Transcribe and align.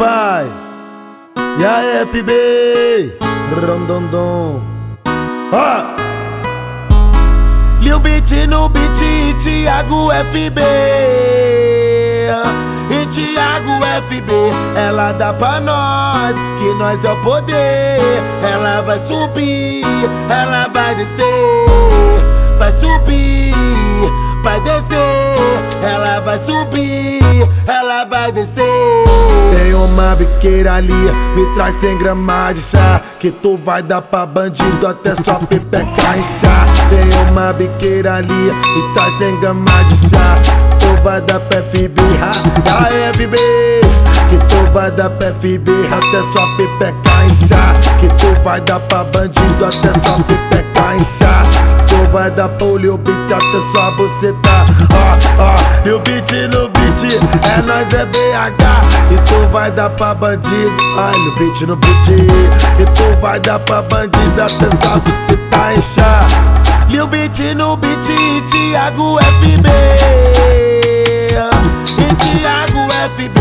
vai. 0.00 0.46
E 1.58 1.64
a 1.64 2.06
FB, 2.06 2.32
rondondom. 3.60 4.62
Ó. 5.52 6.00
Lil 7.82 8.00
Beat 8.00 8.30
no 8.48 8.70
beat, 8.70 8.98
Thiago 9.42 10.10
FB. 10.32 10.60
E 12.90 13.06
Thiago 13.12 13.72
FB, 14.08 14.32
ela 14.74 15.12
dá 15.12 15.34
pra 15.34 15.60
nós, 15.60 16.34
que 16.58 16.74
nós 16.78 17.04
é 17.04 17.12
o 17.12 17.16
poder. 17.22 18.00
Ela 18.50 18.80
vai 18.80 18.98
subir, 18.98 19.84
ela 20.30 20.68
vai 20.68 20.94
descer, 20.94 22.24
vai 22.58 22.72
subir, 22.72 23.54
vai 24.42 24.60
descer, 24.60 25.36
ela 25.82 26.20
vai 26.20 26.38
subir, 26.38 27.20
ela 27.66 28.04
vai 28.06 28.32
descer. 28.32 29.09
Uma 29.80 30.14
biqueira 30.14 30.74
ali, 30.74 30.92
me 30.92 31.54
traz 31.54 31.74
100 31.80 31.96
gramas 31.98 32.54
de 32.54 32.60
chá 32.60 33.00
Que 33.18 33.30
tu 33.30 33.58
vai 33.64 33.82
dar 33.82 34.02
pra 34.02 34.26
bandido 34.26 34.86
até 34.86 35.14
sua 35.14 35.36
pepeca 35.36 36.18
inchar. 36.18 36.66
Tem 36.90 37.30
uma 37.30 37.52
biqueira 37.54 38.20
me 38.20 38.94
traz 38.94 39.14
100 39.16 39.40
gramas 39.40 39.88
de 39.88 40.10
chá 40.10 40.36
Tu 40.78 41.02
vai 41.02 41.20
dar 41.22 41.40
pra 41.40 41.62
FB, 41.62 42.00
ha, 42.20 42.30
a 42.78 43.14
FB 43.14 43.36
Que 44.28 44.38
tu 44.48 44.70
vai 44.72 44.90
dar 44.90 45.08
pra 45.08 45.32
FB 45.34 45.70
até 45.86 46.22
sua 46.30 46.46
pepeca 46.56 47.24
inchar 47.24 47.89
Que 48.00 48.08
tu 48.16 48.34
vai 48.42 48.60
dar 48.62 48.80
pra 48.80 49.04
bandido 49.04 49.64
até 49.64 49.92
sua 50.08 50.24
pepeca 50.24 50.96
inchar 50.96 51.44
Tu 51.86 51.96
vai 52.10 52.30
dar 52.30 52.48
pro 52.48 52.78
Lil 52.78 52.96
Beat 52.96 53.32
até 53.32 53.60
sua 53.72 53.90
buceta 53.92 54.64
Ó, 54.92 55.42
ó, 55.42 55.84
Lil 55.84 56.00
Beat 56.00 56.32
no 56.52 56.68
beat, 56.70 57.14
é 57.58 57.62
nós 57.62 57.92
é 57.92 58.06
BH 58.06 59.12
E 59.12 59.16
tu 59.28 59.48
vai 59.52 59.70
dar 59.70 59.90
pra 59.90 60.14
bandido, 60.14 60.72
ai 60.98 61.18
no 61.18 61.32
beat 61.36 61.60
no 61.62 61.76
beat. 61.76 62.08
E 62.78 62.84
tu 62.94 63.20
vai 63.20 63.38
dar 63.40 63.58
pra 63.58 63.82
bandido 63.82 64.40
até 64.40 64.76
sua 64.84 64.96
buceta 64.96 65.74
inchar 65.76 66.26
Lil 66.88 67.06
Beat 67.06 67.38
no 67.54 67.76
beat, 67.76 68.06
Thiago 68.50 69.18
FB 69.20 69.68
E 71.98 72.14
Thiago 72.14 72.92
FB, 73.14 73.40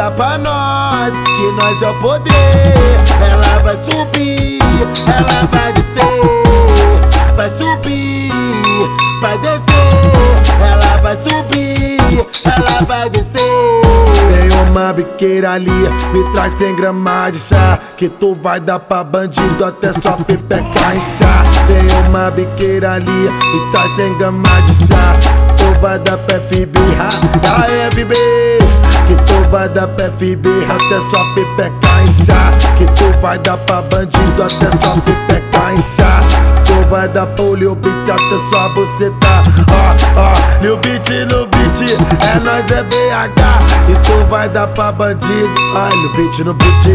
dá 0.00 0.10
pra 0.10 0.38
nós 0.38 1.12
Que 1.12 1.52
nós 1.52 1.82
é 1.82 1.90
o 1.90 1.94
poder. 2.00 2.32
Ela 3.30 3.58
vai 3.62 3.76
subir, 3.76 4.58
ela 5.06 5.46
vai 5.52 5.72
descer 5.74 6.00
Vai 7.36 7.50
subir, 7.50 8.32
vai 9.20 9.38
descer. 9.38 10.40
Ela 10.60 10.96
vai 11.02 11.16
subir, 11.16 11.98
ela 12.44 12.82
vai 12.86 13.10
descer. 13.10 13.40
Tem 13.40 14.68
uma 14.68 14.92
biqueira 14.92 15.52
ali, 15.52 15.70
me 16.12 16.32
traz 16.32 16.52
100 16.58 16.76
gramas 16.76 17.32
de 17.32 17.38
chá 17.38 17.78
Que 17.96 18.08
tu 18.08 18.34
vai 18.42 18.60
dar 18.60 18.78
pra 18.78 19.02
bandido 19.02 19.64
até 19.64 19.92
sua 19.92 20.12
pepeca 20.12 20.94
inchar. 20.94 21.44
Tem 21.66 22.08
uma 22.08 22.30
biqueira 22.30 22.92
ali, 22.92 23.10
me 23.10 23.70
traz 23.72 23.90
100 23.96 24.18
gramas 24.18 24.66
de 24.66 24.86
chá 24.86 25.14
Tu 25.56 25.80
vai 25.80 25.98
dar 25.98 26.18
pra 26.18 26.40
FB, 26.40 26.78
a 26.98 27.90
FB 27.90 28.59
vai 29.50 29.68
dar 29.68 29.88
pra 29.88 30.06
FB 30.12 30.48
até 30.64 31.00
sua 31.10 31.24
pepeca 31.34 32.02
inchar. 32.04 32.52
Que 32.78 32.86
tu 32.86 33.20
vai 33.20 33.38
dar 33.38 33.56
pra 33.58 33.82
bandido 33.82 34.42
até 34.42 34.70
sua 34.86 35.00
pepeca 35.02 35.72
inchar. 35.74 36.22
Tu 36.64 36.88
vai 36.88 37.08
dar 37.08 37.26
pro 37.26 37.54
Lil 37.56 37.74
Beat 37.74 38.08
até 38.08 38.38
sua 38.48 38.68
buceta 38.68 39.42
Ó, 39.72 40.20
ó, 40.20 40.62
Lil 40.62 40.76
Beat 40.76 41.10
no 41.28 41.46
beat, 41.48 41.82
é 41.82 42.38
nós 42.40 42.70
é 42.70 42.82
BH 42.84 43.90
E 43.90 43.94
tu 44.04 44.24
vai 44.30 44.48
dar 44.48 44.68
pra 44.68 44.92
bandido, 44.92 45.50
ai 45.74 45.90
Lil 45.90 46.12
Beat 46.14 46.38
no 46.44 46.54
beat. 46.54 46.86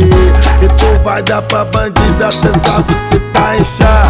E 0.62 0.68
tu 0.78 1.04
vai 1.04 1.22
dar 1.24 1.42
pra 1.42 1.66
bandido 1.66 2.24
até 2.24 2.34
sua 2.34 2.82
buceta 2.84 3.58
inchar 3.60 4.10